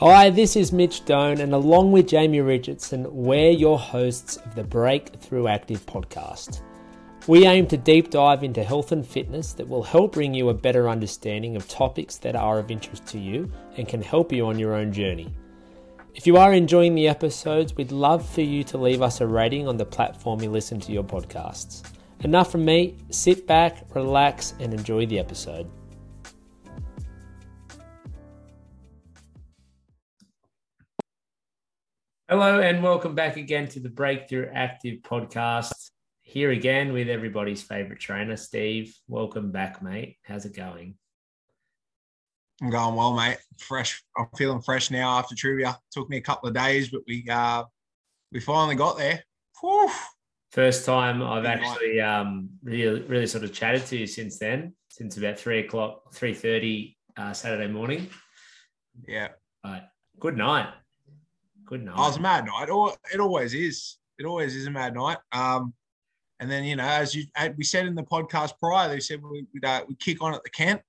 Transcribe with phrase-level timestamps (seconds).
[0.00, 4.62] Hi, this is Mitch Doan, and along with Jamie Richardson, we're your hosts of the
[4.62, 6.60] Breakthrough Active podcast.
[7.26, 10.54] We aim to deep dive into health and fitness that will help bring you a
[10.54, 14.58] better understanding of topics that are of interest to you and can help you on
[14.58, 15.32] your own journey.
[16.14, 19.66] If you are enjoying the episodes, we'd love for you to leave us a rating
[19.66, 21.90] on the platform you listen to your podcasts.
[22.20, 25.70] Enough from me, sit back, relax, and enjoy the episode.
[32.28, 35.92] Hello, and welcome back again to the Breakthrough Active podcast.
[36.22, 38.92] Here again with everybody's favorite trainer, Steve.
[39.06, 40.16] Welcome back, mate.
[40.24, 40.96] How's it going?
[42.60, 43.36] I'm going well, mate.
[43.58, 44.02] Fresh.
[44.18, 45.78] I'm feeling fresh now after trivia.
[45.92, 47.62] Took me a couple of days, but we uh
[48.32, 49.22] we finally got there.
[49.60, 49.88] Whew.
[50.50, 55.16] First time I've actually um really really sort of chatted to you since then, since
[55.16, 58.08] about three o'clock, three thirty uh, Saturday morning.
[59.06, 59.28] Yeah.
[59.64, 59.84] Right.
[60.18, 60.70] Good night.
[61.66, 61.94] Good night.
[61.96, 62.68] Oh, it was a mad night.
[63.12, 63.98] It always is.
[64.18, 65.18] It always is a mad night.
[65.32, 65.74] Um,
[66.40, 67.24] and then you know, as you
[67.56, 70.44] we said in the podcast prior, they said we would uh, we kick on at
[70.44, 70.80] the Kent,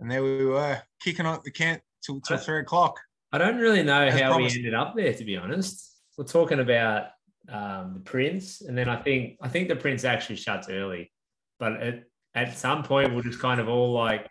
[0.00, 2.98] and there we were kicking on at the Kent till till three o'clock.
[3.30, 4.56] I don't really know As how promised.
[4.56, 5.90] we ended up there, to be honest.
[6.18, 7.06] We're talking about
[7.48, 11.12] um, the Prince, and then I think I think the Prince actually shuts early,
[11.58, 14.28] but at, at some point we're just kind of all like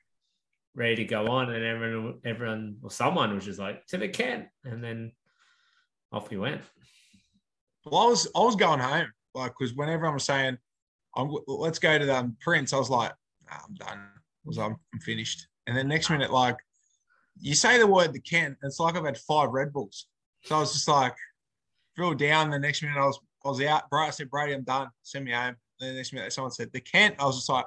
[0.75, 4.47] ready to go on, and everyone everyone or someone was just like to the Kent,
[4.65, 5.11] and then
[6.11, 6.61] off we went.
[7.85, 10.57] Well, I was I was going home like because when everyone was saying,
[11.15, 13.11] "I'm "Let's go to the um, Prince," I was like,
[13.49, 15.47] nah, "I'm done." I was I'm, I'm finished.
[15.67, 16.57] And then next minute, like
[17.39, 20.07] you say the word the Kent, it's like I've had five Red Bulls.
[20.43, 21.15] So I was just like,
[21.95, 22.49] feel down.
[22.49, 23.83] The next minute, I was I was out.
[23.91, 24.89] I said, Brady, I'm done.
[25.03, 25.55] Send me home.
[25.79, 27.15] And the next minute, someone said the Kent.
[27.19, 27.65] I was just like,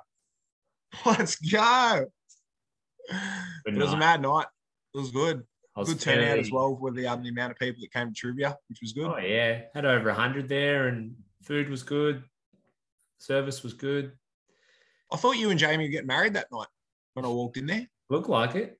[1.06, 2.06] let's go.
[3.66, 4.46] It was a mad night.
[4.94, 5.42] It was good.
[5.82, 8.56] Good turnout as well with the, um, the amount of people that came to trivia,
[8.68, 9.06] which was good.
[9.06, 12.22] Oh yeah, had over hundred there, and food was good,
[13.18, 14.12] service was good.
[15.12, 16.68] I thought you and Jamie would get married that night
[17.14, 17.88] when I walked in there.
[18.08, 18.78] Looked like it.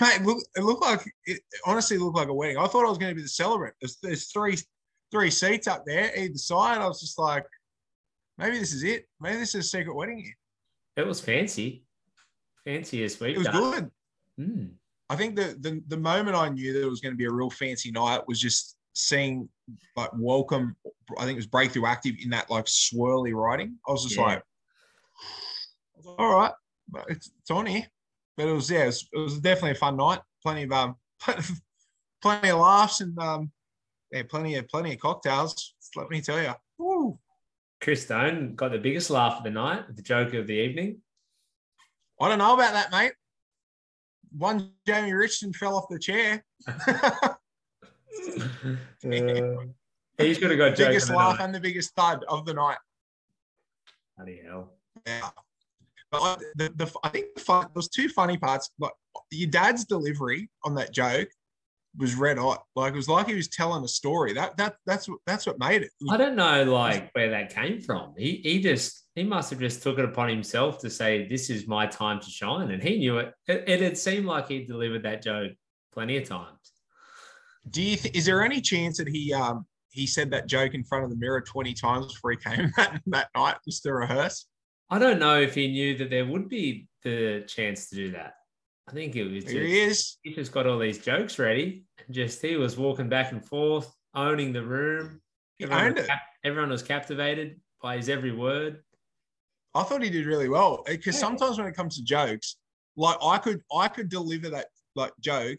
[0.00, 2.58] Mate, look, it looked like it honestly looked like a wedding.
[2.58, 3.74] I thought I was going to be the celebrant.
[3.80, 4.56] There's, there's three
[5.10, 6.78] three seats up there either side.
[6.78, 7.44] I was just like,
[8.36, 9.08] maybe this is it.
[9.20, 10.36] Maybe this is a secret wedding here.
[10.96, 11.84] It was fancy,
[12.64, 13.72] fancy as we've It was done.
[13.72, 13.90] good.
[14.40, 14.70] Mm.
[15.10, 17.32] I think the, the the moment I knew that it was going to be a
[17.32, 19.48] real fancy night was just seeing
[19.96, 20.76] like welcome.
[21.16, 23.76] I think it was breakthrough active in that like swirly writing.
[23.86, 24.24] I was just yeah.
[24.24, 24.42] like,
[26.18, 26.52] all right,
[26.88, 27.86] but it's, it's on here.
[28.36, 30.20] But it was yeah, it was, it was, definitely a fun night.
[30.42, 30.96] Plenty of um,
[32.22, 33.50] plenty of laughs and um,
[34.12, 35.74] yeah, plenty of plenty of cocktails.
[35.96, 36.52] Let me tell you.
[36.78, 37.18] Woo.
[37.80, 40.98] Chris Stone got the biggest laugh of the night, the joke of the evening.
[42.20, 43.12] I don't know about that, mate
[44.36, 46.44] one Jamie Richardson fell off the chair.
[46.68, 47.34] uh,
[49.02, 52.78] he's going to go biggest laugh and the biggest thud of the night.
[54.16, 54.72] Bloody hell!
[55.06, 55.30] Yeah,
[56.10, 58.70] but the, the I think the fun, there was two funny parts.
[58.78, 58.92] Like
[59.30, 61.28] your dad's delivery on that joke
[61.96, 62.64] was red hot.
[62.74, 64.32] Like it was like he was telling a story.
[64.32, 65.90] That that that's what that's what made it.
[66.10, 68.14] I don't know like where that came from.
[68.16, 71.66] He he just he must have just took it upon himself to say this is
[71.66, 73.34] my time to shine, and he knew it.
[73.48, 75.52] It, it had seemed like he delivered that joke
[75.92, 76.72] plenty of times.
[77.68, 77.96] Do you?
[77.96, 81.10] Th- is there any chance that he um he said that joke in front of
[81.10, 84.46] the mirror twenty times before he came that, that night just to rehearse?
[84.88, 88.34] I don't know if he knew that there would be the chance to do that.
[88.88, 90.16] I think it was just, he is.
[90.22, 91.84] He just got all these jokes ready.
[92.10, 95.20] Just he was walking back and forth, owning the room.
[95.58, 96.06] He everyone owned it.
[96.06, 98.82] Cap- everyone was captivated by his every word.
[99.74, 101.20] I thought he did really well because yeah.
[101.20, 102.56] sometimes when it comes to jokes,
[102.96, 105.58] like I could I could deliver that like joke,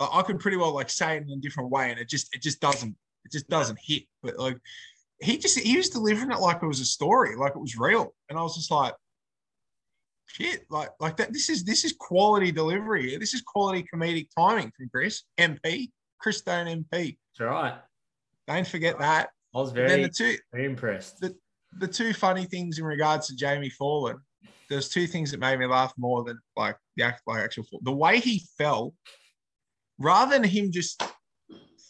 [0.00, 2.42] I could pretty well like say it in a different way, and it just it
[2.42, 4.04] just doesn't it just doesn't hit.
[4.22, 4.58] But like
[5.20, 8.14] he just he was delivering it like it was a story, like it was real,
[8.28, 8.94] and I was just like,
[10.26, 11.32] shit, like like that.
[11.32, 13.16] This is this is quality delivery.
[13.16, 17.16] This is quality comedic timing from Chris MP, Chris Stone MP.
[17.38, 17.74] That's right.
[18.48, 19.30] Don't forget that.
[19.54, 21.20] I was very, the two, very impressed.
[21.20, 21.36] The,
[21.78, 24.18] the two funny things in regards to Jamie Fallon,
[24.68, 27.80] there's two things that made me laugh more than like the act, like actual fall.
[27.82, 28.94] the way he fell,
[29.98, 31.02] rather than him just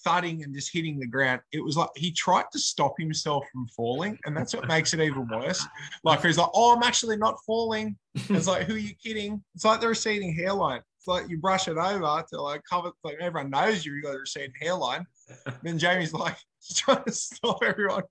[0.04, 1.40] thudding and just hitting the ground.
[1.52, 5.00] It was like he tried to stop himself from falling, and that's what makes it
[5.00, 5.64] even worse.
[6.04, 9.64] Like he's like, "Oh, I'm actually not falling." It's like, "Who are you kidding?" It's
[9.64, 10.82] like the receding hairline.
[10.98, 12.90] It's like you brush it over to like cover.
[13.04, 13.94] Like everyone knows you.
[13.94, 15.06] you got a receding hairline.
[15.62, 18.04] Then Jamie's like he's trying to stop everyone.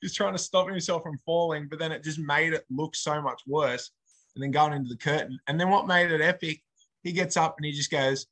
[0.00, 3.20] He's trying to stop himself from falling, but then it just made it look so
[3.20, 3.90] much worse.
[4.34, 6.62] And then going into the curtain, and then what made it epic?
[7.02, 8.26] He gets up and he just goes,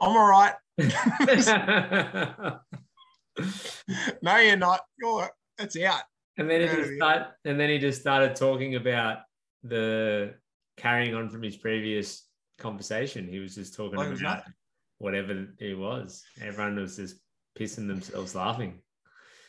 [0.00, 0.54] I'm all right.
[4.22, 4.80] no, you're not.
[4.98, 6.02] You're that's out.
[6.36, 9.18] And then he just start, and then he just started talking about
[9.62, 10.34] the
[10.76, 12.26] carrying on from his previous
[12.58, 13.28] conversation.
[13.28, 14.42] He was just talking about
[14.98, 16.24] whatever it was.
[16.42, 17.16] Everyone was just
[17.58, 18.80] pissing themselves laughing.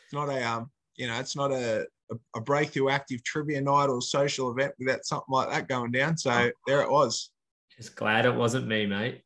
[0.04, 3.86] It's not a um, you know, it's not a, a, a breakthrough active trivia night
[3.88, 6.16] or social event without something like that going down.
[6.16, 7.30] So there it was.
[7.76, 9.22] Just glad it wasn't me, mate.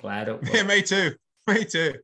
[0.00, 0.50] Glad it was.
[0.52, 1.12] Yeah, me too.
[1.46, 1.94] Me too.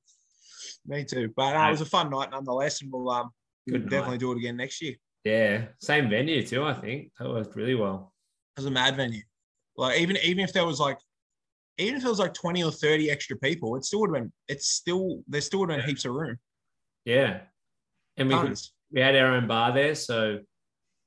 [0.86, 1.32] Me too.
[1.36, 3.30] But uh, it was a fun night nonetheless, and we'll um
[3.66, 3.90] Good we'll night.
[3.90, 4.94] definitely do it again next year.
[5.24, 6.64] yeah, same venue too.
[6.64, 8.12] I think that worked really well.
[8.56, 9.22] It was a mad venue.
[9.76, 10.98] Like even even if there was like
[11.78, 14.32] even if there was like 20 or 30 extra people, it still would have been
[14.48, 16.38] it's still there still would have been heaps of room.
[17.04, 17.40] Yeah,
[18.16, 18.60] and we could,
[18.92, 20.40] we had our own bar there, so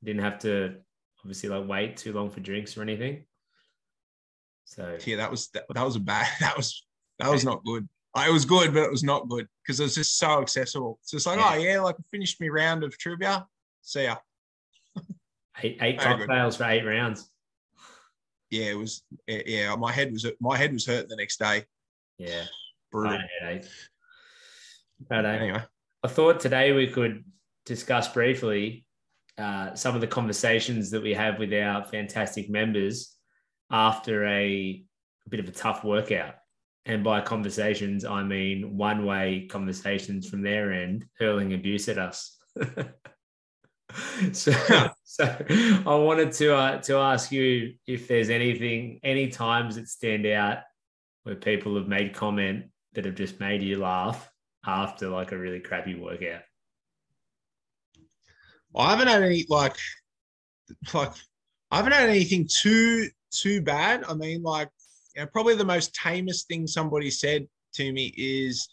[0.03, 0.75] didn't have to
[1.19, 3.25] obviously like wait too long for drinks or anything.
[4.65, 6.85] So Yeah, that was that, that was a bad that was
[7.19, 7.87] that was not good.
[8.17, 10.99] It was good, but it was not good because it was just so accessible.
[11.01, 11.51] So it's like, Yeah.
[11.51, 13.45] oh yeah, like I finished my round of trivia.
[13.81, 14.17] See ya.
[15.63, 17.30] eight, eight cocktails for eight rounds.
[18.51, 21.63] Yeah, it was yeah, my head was my head was hurt the next day.
[22.17, 22.43] Yeah,
[22.91, 23.17] Brutal.
[23.17, 23.65] bad headache.
[25.09, 25.25] Bad.
[25.25, 25.63] Anyway.
[26.03, 27.23] I thought today we could
[27.65, 28.85] discuss briefly
[29.37, 33.15] uh, some of the conversations that we have with our fantastic members
[33.71, 34.83] after a,
[35.25, 36.35] a bit of a tough workout.
[36.85, 42.37] And by conversations, I mean one way conversations from their end, hurling abuse at us.
[44.33, 44.51] so,
[45.11, 45.25] so
[45.85, 50.59] I wanted to uh, to ask you if there's anything, any times that stand out
[51.23, 54.31] where people have made comment that have just made you laugh
[54.65, 56.43] after like a really crappy workout.
[58.73, 59.75] I haven't had any like
[60.93, 61.11] like
[61.71, 64.05] I haven't had anything too too bad.
[64.07, 64.69] I mean, like
[65.13, 68.65] you know, probably the most tamest thing somebody said to me is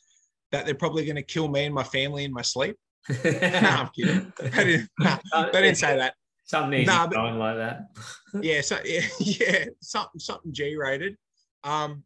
[0.52, 2.76] that they're probably going to kill me and my family in my sleep.
[3.25, 4.32] no, I'm kidding.
[4.38, 5.19] They didn't, nah,
[5.52, 6.14] they didn't say that.
[6.48, 7.88] Something Nah, but- going like that.
[8.42, 11.16] Yeah, so yeah, yeah, something something G rated.
[11.64, 12.02] Um,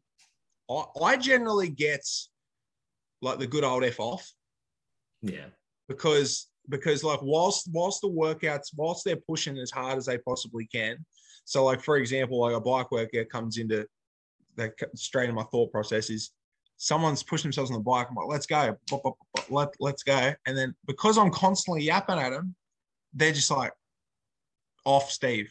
[0.70, 2.04] I, I generally get
[3.20, 4.30] like the good old f off.
[5.22, 5.46] Yeah.
[5.88, 10.66] because because like whilst whilst the workouts whilst they're pushing as hard as they possibly
[10.66, 10.96] can
[11.44, 13.86] so like for example like a bike workout comes into
[14.56, 16.30] that straight in my thought process is
[16.76, 18.76] someone's pushing themselves on the bike i'm like let's go
[19.50, 22.54] let, let's go and then because i'm constantly yapping at them
[23.14, 23.72] they're just like
[24.84, 25.50] off steve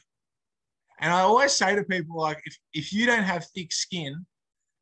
[0.99, 4.25] and i always say to people like if, if you don't have thick skin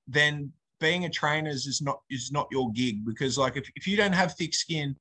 [0.08, 3.98] then being a trainer is not is not your gig because like if, if you
[3.98, 4.96] don't have thick skin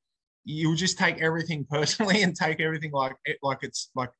[0.44, 4.10] you'll just take everything personally and take everything like it like it's like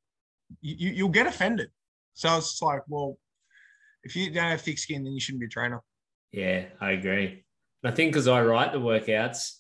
[0.61, 1.69] you, you'll get offended
[2.15, 3.19] so it's like well
[4.05, 5.83] if you don't have thick skin then you shouldn't be a trainer
[6.33, 7.45] Yeah, I agree.
[7.85, 9.57] I think because I write the workouts,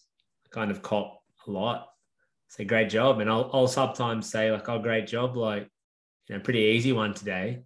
[0.46, 1.88] I kind of cop a lot.
[2.48, 3.20] Say great job.
[3.20, 5.36] And I'll, I'll sometimes say, like, oh, great job.
[5.36, 5.68] Like,
[6.28, 7.62] you know, pretty easy one today.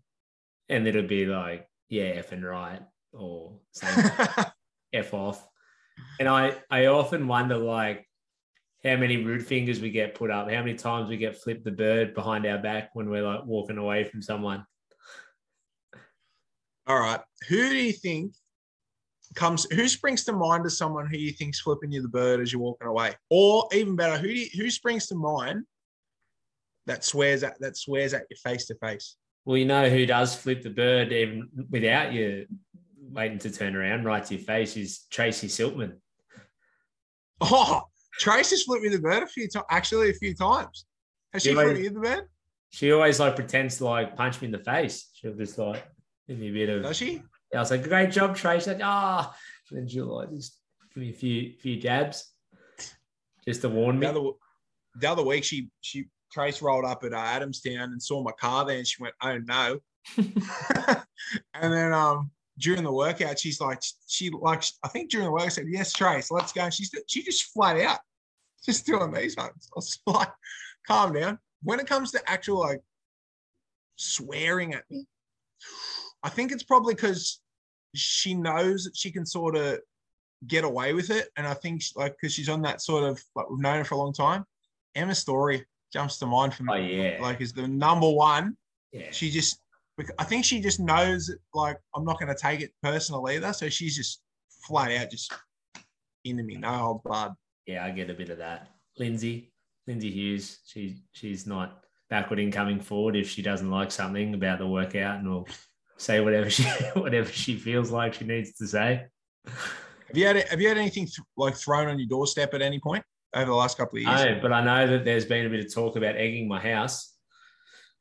[0.68, 2.80] And it'll be like, yeah, effing right.
[3.12, 3.58] Or
[4.92, 5.46] F off.
[6.18, 8.08] And I, I often wonder, like,
[8.84, 11.70] how many root fingers we get put up, how many times we get flipped the
[11.70, 14.66] bird behind our back when we're like walking away from someone.
[16.86, 18.34] all right who do you think
[19.34, 22.52] comes who springs to mind as someone who you think's flipping you the bird as
[22.52, 25.64] you're walking away or even better who do you, who springs to mind
[26.86, 30.34] that swears at that swears at you face to face Well, you know who does
[30.36, 32.46] flip the bird even without you
[33.10, 35.94] waiting to turn around right to your face is Tracy Siltman.
[37.40, 37.82] oh
[38.18, 40.84] tracy's flipped me the bird a few times actually a few times
[41.32, 42.24] has she You flipped you the bird
[42.70, 45.10] She always like pretends to like punch me in the face.
[45.14, 45.86] She'll just like
[46.28, 46.82] give me a bit of.
[46.82, 47.22] does she
[47.54, 48.70] I was like, great job, Tracy.
[48.70, 49.34] Like, ah,
[49.70, 50.58] and then like just
[50.94, 52.32] give me a few few dabs,
[53.46, 54.06] just to warn me.
[54.06, 54.30] the other
[54.96, 58.64] the other week she she Trace rolled up at uh, Adamstown and saw my car
[58.64, 59.78] there and she went, oh no.
[60.16, 65.46] and then um during the workout, she's like, she like I think during the workout
[65.46, 66.70] I said, Yes, Trace, let's go.
[66.70, 68.00] She's she just flat out,
[68.64, 69.68] just doing these ones.
[69.72, 70.32] I was like,
[70.86, 71.38] calm down.
[71.62, 72.80] When it comes to actual like
[73.96, 75.06] swearing at me,
[76.22, 77.41] I think it's probably because
[77.94, 79.78] she knows that she can sort of
[80.46, 81.28] get away with it.
[81.36, 83.84] And I think she- like because she's on that sort of like we've known her
[83.84, 84.44] for a long time.
[84.94, 86.72] Emma Story jumps to mind for me.
[86.72, 88.56] Oh yeah, Like is the number one.
[88.92, 89.10] yeah.
[89.10, 89.58] She just
[90.18, 93.52] I think she just knows like I'm not gonna take it personal either.
[93.52, 94.22] So she's just
[94.66, 95.32] flat out just
[96.24, 97.32] into me, no holds barred.
[97.66, 98.68] yeah, I get a bit of that.
[98.98, 99.52] Lindsay,
[99.86, 104.58] Lindsay Hughes, she she's not backward in coming forward if she doesn't like something about
[104.58, 105.46] the workout and will
[106.02, 109.06] say whatever she whatever she feels like she needs to say.
[109.46, 112.78] Have you had have you had anything th- like thrown on your doorstep at any
[112.78, 113.04] point
[113.34, 114.24] over the last couple of years?
[114.24, 117.14] No, but I know that there's been a bit of talk about egging my house.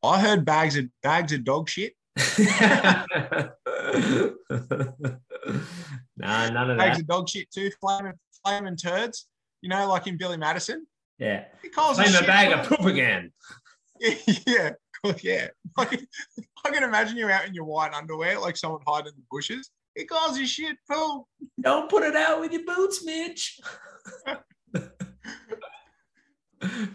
[0.04, 1.94] I heard bags of bags of dog shit.
[2.18, 3.06] nah,
[6.18, 6.78] none of that.
[6.78, 7.02] Bags that.
[7.02, 7.72] of dog shit too.
[7.80, 9.28] Flaming flaming turds.
[9.62, 10.88] You know, like in Billy Madison.
[11.20, 11.46] Yeah.
[11.62, 13.32] He calls it Claim a bag of poop again.
[14.48, 14.72] yeah,
[15.04, 15.48] cool, yeah.
[15.78, 16.00] Like,
[16.66, 19.72] I can imagine you out in your white underwear, like someone hiding in the bushes.
[19.96, 21.26] It calls you shit, poo.
[21.62, 23.60] Don't put it out with your boots, Mitch.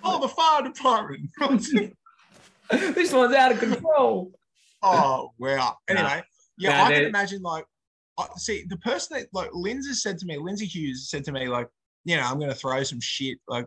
[0.03, 1.29] Oh, the fire department.
[2.71, 4.33] this one's out of control.
[4.83, 5.77] oh, wow.
[5.89, 6.23] Anyway,
[6.59, 7.09] yeah, Nah, I can dude.
[7.09, 7.65] imagine like,
[8.19, 11.49] I see the person that like Lindsay said to me, Lindsay Hughes said to me,
[11.49, 11.69] like,
[12.05, 13.67] you know, I'm going to throw some shit like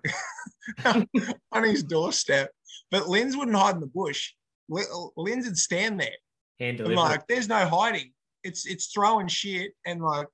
[0.86, 2.50] on his doorstep.
[2.92, 4.34] But Linz wouldn't hide in the bush.
[4.70, 4.84] Li-
[5.16, 6.10] Linz would stand there.
[6.60, 8.12] Hand I'm like, there's no hiding.
[8.44, 10.28] It's it's throwing shit and like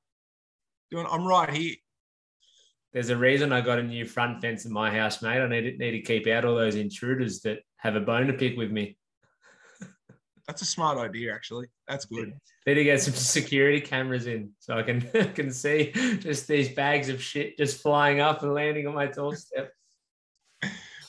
[0.92, 1.08] doing.
[1.10, 1.76] I'm right here.
[2.94, 5.42] There's a reason I got a new front fence in my house, mate.
[5.42, 8.56] I need, need to keep out all those intruders that have a bone to pick
[8.56, 8.98] with me.
[10.48, 11.68] That's a smart idea, actually.
[11.88, 12.34] That's good.
[12.68, 15.02] Need to get some security cameras in so I can
[15.36, 19.72] can see just these bags of shit just flying up and landing on my doorstep.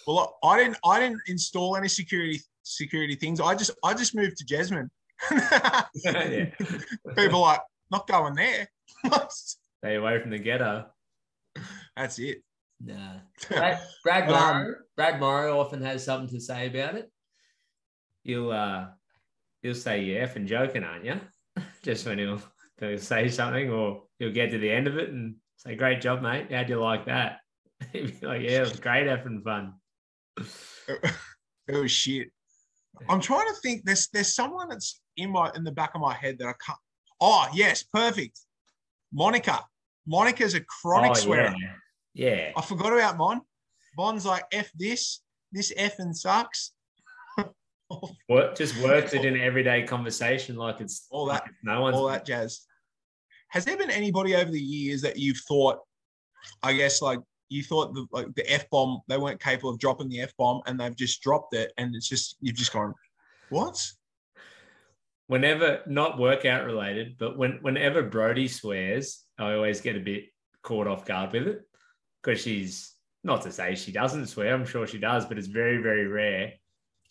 [0.07, 3.41] Well, I didn't I didn't install any security security things.
[3.41, 4.89] I just I just moved to Jesmond.
[6.05, 6.51] yeah.
[7.17, 7.61] People are like
[7.91, 8.69] not going there.
[9.29, 10.87] Stay away from the ghetto.
[11.97, 12.43] That's it.
[12.81, 13.21] Nah.
[13.49, 17.11] Brad, Brad, Um, Morrow, Brad Morrow often has something to say about it.
[18.23, 18.89] You'll uh
[19.63, 21.21] you'll say yeah and joking, aren't you?
[21.83, 22.41] Just when he'll,
[22.81, 26.23] he'll say something or he'll get to the end of it and say, Great job,
[26.23, 26.53] mate.
[26.53, 27.39] How'd you like that?
[27.93, 29.75] He'd be like, Yeah, it was great having fun.
[30.37, 30.47] It
[31.03, 31.13] was
[31.73, 32.29] oh, shit.
[33.09, 33.85] I'm trying to think.
[33.85, 36.79] There's there's someone that's in my in the back of my head that I can't.
[37.21, 38.39] Oh yes, perfect.
[39.13, 39.61] Monica.
[40.07, 41.55] Monica's a chronic Oh, swearer.
[42.15, 42.29] Yeah.
[42.37, 42.53] yeah.
[42.57, 43.41] I forgot about Mon.
[43.97, 45.21] Mon's like f this.
[45.53, 46.73] This effing sucks.
[48.27, 52.09] What just works it in everyday conversation like it's All that- like no one's all
[52.09, 52.63] that jazz.
[53.51, 55.79] Has there been anybody over the years that you've thought,
[56.65, 60.09] I guess, like you thought the like the f bomb, they weren't capable of dropping
[60.09, 62.95] the f bomb, and they've just dropped it, and it's just you've just gone,
[63.51, 63.79] what?
[65.27, 70.27] whenever not workout related, but when whenever Brody swears, I always get a bit
[70.63, 71.63] caught off guard with it
[72.23, 74.55] because she's not to say she doesn't swear.
[74.55, 76.53] I'm sure she does, but it's very very rare.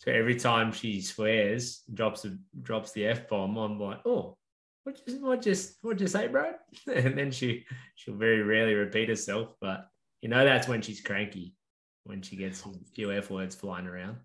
[0.00, 4.36] So every time she swears, drops a, drops the f bomb, I'm like, oh,
[4.84, 6.52] what just what just what just say, bro?
[6.86, 7.64] And then she
[7.94, 9.88] she'll very rarely repeat herself, but
[10.26, 11.54] you know that's when she's cranky
[12.02, 14.16] when she gets a few f words flying around.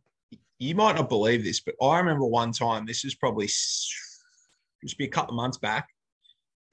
[0.58, 2.88] You might not believe this, but I remember one time.
[2.88, 5.88] This is probably just be a couple of months back,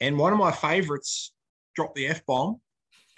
[0.00, 1.34] and one of my favorites
[1.76, 2.62] dropped the f bomb,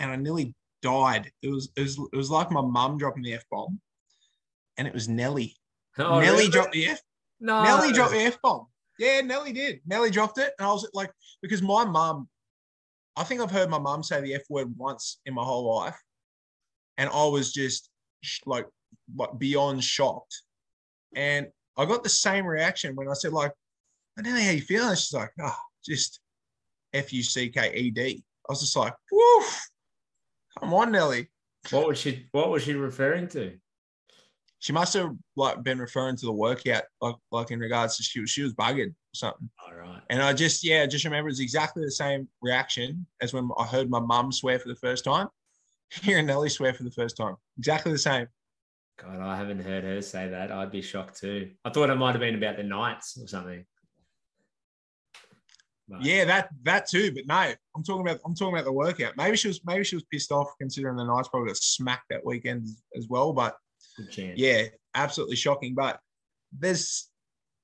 [0.00, 0.52] and I nearly
[0.82, 1.30] died.
[1.42, 3.80] It was it was it was like my mum dropping the f bomb,
[4.78, 5.54] and it was Nelly.
[5.96, 6.48] Oh, Nelly really?
[6.48, 7.00] dropped the f
[7.38, 8.66] No, Nelly dropped the F bomb.
[8.98, 9.78] Yeah, Nelly did.
[9.86, 10.54] Nelly dropped it.
[10.58, 12.28] And I was like, because my mum,
[13.20, 16.00] I think I've heard my mum say the F word once in my whole life.
[16.96, 17.90] And I was just
[18.46, 18.66] like,
[19.14, 20.42] like beyond shocked.
[21.14, 23.52] And I got the same reaction when I said, like,
[24.18, 24.96] I don't know how you feeling.
[24.96, 26.20] She's like, oh, just
[26.94, 28.24] F U C K E D.
[28.48, 29.68] I was just like, woof.
[30.58, 31.30] Come on, Nelly.
[31.70, 32.26] What was she?
[32.32, 33.52] What was she referring to?
[34.60, 38.20] She must have like been referring to the workout, like like in regards to she
[38.20, 39.50] was she was bugging something.
[39.66, 40.00] All right.
[40.10, 43.90] And I just, yeah, just remember it's exactly the same reaction as when I heard
[43.90, 45.28] my mum swear for the first time.
[46.02, 47.36] Hearing Nelly swear for the first time.
[47.58, 48.26] Exactly the same.
[49.02, 50.52] God, I haven't heard her say that.
[50.52, 51.50] I'd be shocked too.
[51.64, 53.64] I thought it might have been about the Knights or something.
[55.88, 57.12] But- Yeah, that that too.
[57.12, 59.16] But no, I'm talking about I'm talking about the workout.
[59.16, 62.24] Maybe she was maybe she was pissed off considering the Knights probably got smacked that
[62.24, 63.32] weekend as- well.
[63.32, 63.56] But
[63.96, 64.64] Good yeah,
[64.94, 65.74] absolutely shocking.
[65.74, 65.98] But
[66.56, 67.09] there's,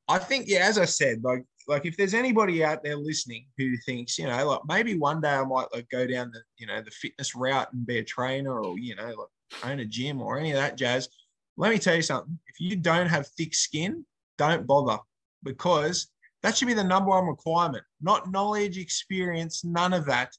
[0.09, 3.77] I think, yeah, as I said, like, like if there's anybody out there listening who
[3.85, 6.81] thinks, you know, like maybe one day I might like go down the, you know,
[6.81, 10.39] the fitness route and be a trainer or, you know, like own a gym or
[10.39, 11.09] any of that jazz.
[11.57, 12.39] Let me tell you something.
[12.47, 14.05] If you don't have thick skin,
[14.39, 14.99] don't bother
[15.43, 16.09] because
[16.43, 20.33] that should be the number one requirement, not knowledge, experience, none of that.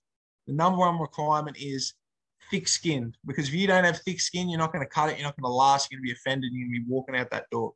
[0.46, 1.94] The number one requirement is
[2.50, 5.18] thick skin because if you don't have thick skin, you're not going to cut it.
[5.18, 5.92] You're not going to last.
[5.92, 6.52] You're going to be offended.
[6.54, 7.74] You're going to be walking out that door.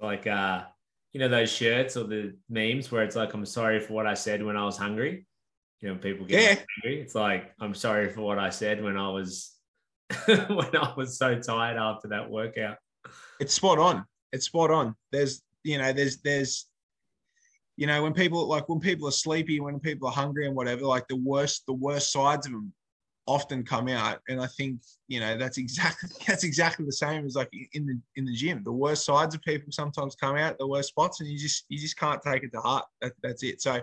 [0.00, 0.64] Like uh,
[1.12, 4.14] you know those shirts or the memes where it's like, "I'm sorry for what I
[4.14, 5.26] said when I was hungry."
[5.80, 6.48] You know, people get Yeah.
[6.84, 7.00] angry.
[7.00, 9.54] It's like, "I'm sorry for what I said when I was
[10.26, 12.76] when I was so tired after that workout."
[13.40, 14.04] It's spot on.
[14.32, 14.94] It's spot on.
[15.12, 16.66] There's, you know, there's, there's,
[17.76, 20.82] you know, when people like when people are sleepy, when people are hungry and whatever,
[20.82, 22.72] like the worst, the worst sides of them
[23.26, 24.20] often come out.
[24.28, 27.98] And I think, you know, that's exactly that's exactly the same as like in the
[28.16, 28.62] in the gym.
[28.64, 31.78] The worst sides of people sometimes come out, the worst spots, and you just you
[31.78, 32.84] just can't take it to heart.
[33.00, 33.60] That, that's it.
[33.60, 33.80] So,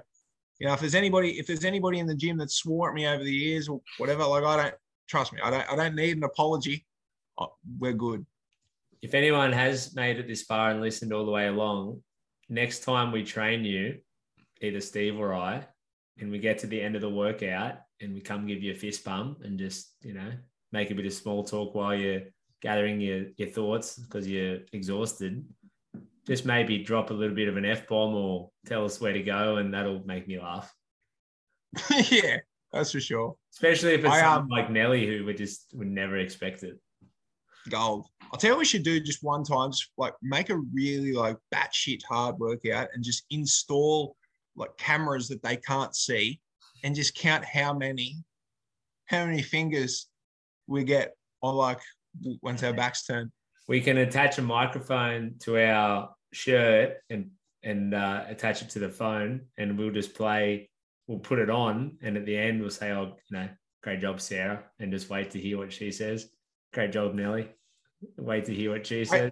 [0.59, 3.07] you know, if there's anybody, if there's anybody in the gym that swore at me
[3.07, 4.75] over the years or whatever, like I don't
[5.07, 6.85] trust me, I don't I don't need an apology.
[7.37, 8.25] Oh, we're good.
[9.01, 12.01] If anyone has made it this far and listened all the way along,
[12.47, 13.97] next time we train you,
[14.61, 15.65] either Steve or I,
[16.19, 18.75] and we get to the end of the workout and we come give you a
[18.75, 20.31] fist bump and just, you know,
[20.71, 22.21] make a bit of small talk while you're
[22.61, 25.45] gathering your, your thoughts because you're exhausted,
[26.27, 29.23] just maybe drop a little bit of an F bomb or tell us where to
[29.23, 30.73] go and that'll make me laugh.
[32.09, 32.37] yeah,
[32.71, 33.35] that's for sure.
[33.53, 36.79] Especially if it's I, um, like Nelly who would just would never expect it.
[37.69, 38.07] Gold.
[38.31, 41.13] I'll tell you what we should do just one time, just like make a really
[41.13, 44.15] like batshit hard workout and just install
[44.55, 46.41] like cameras that they can't see
[46.83, 48.17] and just count how many
[49.05, 50.07] how many fingers
[50.67, 51.79] we get on like
[52.41, 53.31] once our backs turned.
[53.67, 57.31] We can attach a microphone to our shirt and
[57.63, 60.69] and uh, attach it to the phone, and we'll just play.
[61.07, 63.49] We'll put it on, and at the end, we'll say, "Oh, you know,
[63.81, 66.29] great job, Sarah," and just wait to hear what she says.
[66.73, 67.49] Great job, Nelly.
[68.17, 69.31] Wait to hear what she says.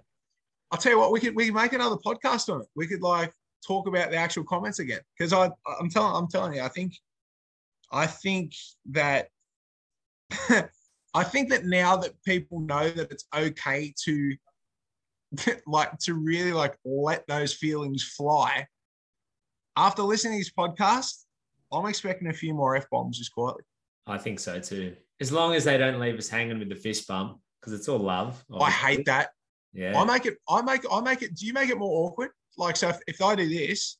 [0.70, 2.68] I'll tell you what, we could we could make another podcast on it.
[2.74, 3.32] We could like
[3.66, 6.94] talk about the actual comments again because I I'm telling I'm telling you I think
[7.92, 8.54] I think
[8.90, 9.28] that
[11.14, 14.36] I think that now that people know that it's okay to
[15.66, 18.66] like to really like let those feelings fly
[19.76, 21.24] after listening to this podcast
[21.72, 23.62] I'm expecting a few more f bombs just quietly.
[24.06, 24.94] I think so too.
[25.20, 27.98] As long as they don't leave us hanging with the fist bump because it's all
[27.98, 28.44] love.
[28.50, 28.66] Obviously.
[28.66, 29.30] I hate that.
[29.72, 29.98] Yeah.
[29.98, 30.36] I make it.
[30.48, 30.82] I make.
[30.90, 31.34] I make it.
[31.34, 32.30] Do you make it more awkward?
[32.58, 33.98] like so if, if I do this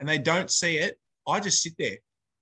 [0.00, 1.98] and they don't see it, I just sit there.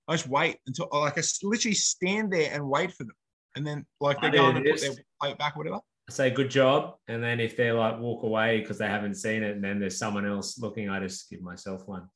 [0.07, 3.15] I just wait until like I literally stand there and wait for them.
[3.55, 5.75] And then like they're going to put their plate back, whatever.
[5.75, 6.95] I say good job.
[7.07, 9.97] And then if they're like walk away because they haven't seen it and then there's
[9.97, 12.07] someone else looking, I just give myself one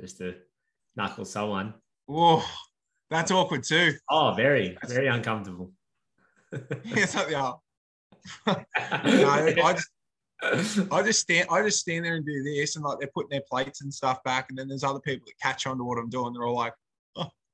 [0.00, 0.34] just to
[0.96, 1.74] knuckle someone.
[2.08, 2.48] Oh,
[3.10, 3.94] that's awkward too.
[4.10, 5.72] Oh, very, very uncomfortable.
[6.84, 7.52] yeah, so, yeah.
[8.46, 9.90] no, I just
[10.42, 13.42] I just stand I just stand there and do this and like they're putting their
[13.48, 16.10] plates and stuff back and then there's other people that catch on to what I'm
[16.10, 16.32] doing.
[16.32, 16.74] They're all like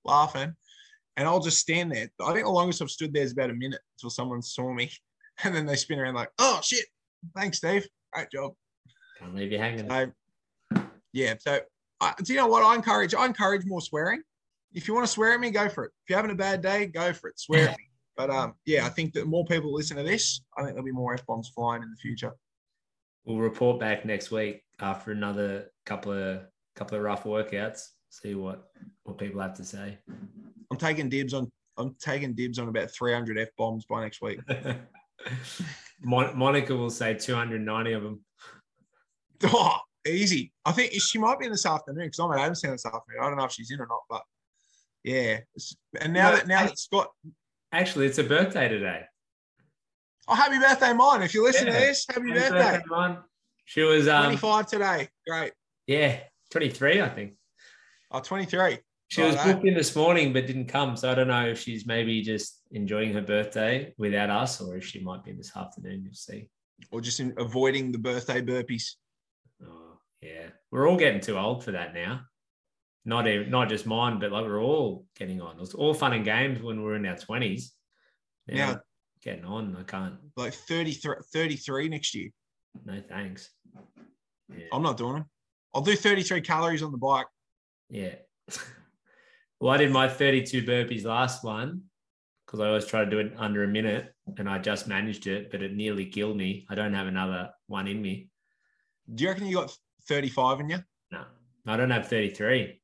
[0.05, 0.55] laughing.
[1.17, 2.09] And I'll just stand there.
[2.21, 4.91] I think the longest I've stood there is about a minute until someone saw me.
[5.45, 6.85] And then they spin around like, oh shit.
[7.35, 7.89] Thanks, Steve.
[8.13, 8.53] Great job.
[9.19, 9.89] Can't leave you hanging.
[9.89, 10.13] So,
[11.15, 11.35] yeah.
[11.41, 11.61] So
[12.03, 13.15] I, do you know what I encourage?
[13.15, 14.21] I encourage more swearing.
[14.75, 15.93] If you want to swear at me, go for it.
[16.05, 17.41] If you're having a bad day, go for it.
[17.41, 17.85] Swear at me.
[18.15, 20.93] But um, yeah, I think that more people listen to this, I think there'll be
[20.93, 22.35] more F bombs flying in the future
[23.25, 26.43] we'll report back next week after another couple of
[26.75, 27.89] couple of rough workouts.
[28.13, 28.69] See what
[29.05, 29.97] what people have to say.
[30.71, 31.51] I'm taking dibs on.
[31.79, 34.41] I'm taking dibs on about 300 f bombs by next week.
[36.03, 38.21] Mon- Monica will say 290 of them.
[39.45, 40.53] Oh, easy.
[40.65, 43.23] I think she might be in this afternoon because I'm at Adamstown this afternoon.
[43.23, 44.23] I don't know if she's in or not, but
[45.03, 45.39] yeah.
[46.01, 47.11] And now no, that now that Scott,
[47.73, 49.03] actually, it's a birthday today.
[50.29, 51.23] Oh, happy birthday, mine.
[51.23, 51.73] If you listen yeah.
[51.73, 52.83] to this, happy, happy birthday.
[52.89, 53.21] birthday
[53.65, 55.09] She was um, 25 today.
[55.27, 55.53] Great.
[55.87, 56.21] Yeah,
[56.51, 57.33] 23, I think.
[58.13, 58.79] Oh, 23.
[59.09, 60.97] She was oh, booked in this morning but didn't come.
[60.97, 64.87] So I don't know if she's maybe just enjoying her birthday without us or if
[64.87, 66.03] she might be in this afternoon.
[66.05, 66.49] You'll see.
[66.91, 68.93] Or just in avoiding the birthday burpees.
[69.63, 70.49] Oh, yeah.
[70.71, 72.23] We're all getting too old for that now.
[73.05, 75.57] Not, even, not just mine, but like we're all getting on.
[75.57, 77.65] It was all fun and games when we were in our 20s.
[78.49, 78.81] Now, now
[79.23, 79.77] getting on.
[79.79, 80.15] I can't.
[80.37, 82.31] Like 33, 33 next year.
[82.85, 83.51] No thanks.
[84.49, 84.67] Yeah.
[84.73, 85.25] I'm not doing it.
[85.75, 87.27] I'll do 33 calories on the bike.
[87.93, 88.15] Yeah.
[89.61, 91.83] well, I did my 32 burpees last one
[92.47, 95.51] because I always try to do it under a minute and I just managed it,
[95.51, 96.67] but it nearly killed me.
[96.71, 98.29] I don't have another one in me.
[99.15, 99.77] Do you reckon you got
[100.09, 100.79] 35 in you?
[101.11, 101.25] No,
[101.67, 102.81] I don't have 33.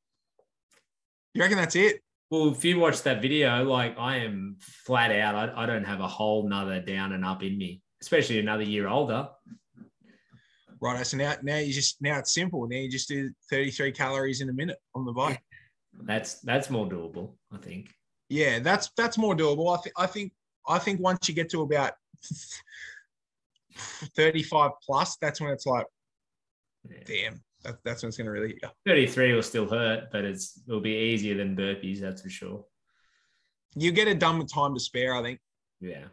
[1.33, 2.01] You reckon that's it?
[2.29, 6.01] Well, if you watch that video, like I am flat out, I, I don't have
[6.01, 9.29] a whole nother down and up in me, especially another year older.
[10.81, 11.05] Right.
[11.05, 12.67] So now, now you just now it's simple.
[12.67, 15.41] Now you just do 33 calories in a minute on the bike.
[16.01, 17.93] That's that's more doable, I think.
[18.29, 19.77] Yeah, that's that's more doable.
[19.77, 20.33] I think I think
[20.67, 21.93] I think once you get to about
[24.15, 25.85] 35 plus, that's when it's like,
[26.89, 26.97] yeah.
[27.05, 28.57] damn, that, that's when it's going to really.
[28.61, 28.69] Yeah.
[28.85, 32.65] 33 will still hurt, but it's it'll be easier than burpees, that's for sure.
[33.75, 35.39] You get it done with time to spare, I think.
[35.81, 36.05] Yeah.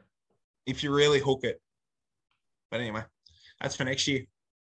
[0.66, 1.60] If you really hook it.
[2.70, 3.02] But anyway,
[3.60, 4.24] that's for next year.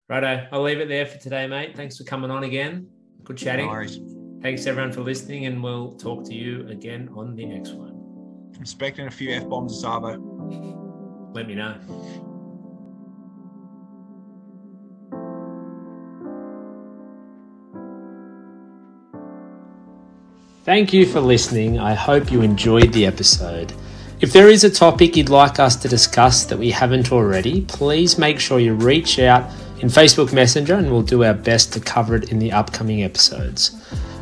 [0.09, 0.47] Righto.
[0.53, 1.75] I'll leave it there for today, mate.
[1.75, 2.87] Thanks for coming on again.
[3.25, 3.65] Good chatting.
[3.65, 3.99] No worries.
[4.41, 7.91] Thanks everyone for listening, and we'll talk to you again on the next one.
[8.55, 10.17] I'm expecting a few F bombs, Savo.
[11.33, 11.75] Let me know.
[20.63, 21.79] Thank you for listening.
[21.79, 23.73] I hope you enjoyed the episode.
[24.21, 28.17] If there is a topic you'd like us to discuss that we haven't already, please
[28.17, 32.15] make sure you reach out in Facebook Messenger and we'll do our best to cover
[32.15, 33.75] it in the upcoming episodes.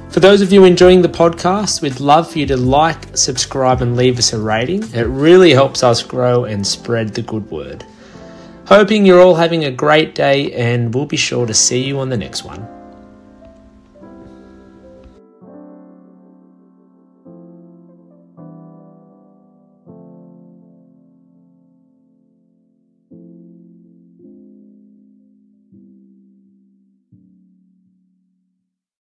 [0.10, 3.98] For those of you enjoying the podcast, we'd love for you to like, subscribe, and
[3.98, 4.84] leave us a rating.
[4.94, 7.86] It really helps us grow and spread the good word.
[8.68, 12.10] Hoping you're all having a great day, and we'll be sure to see you on
[12.10, 12.75] the next one.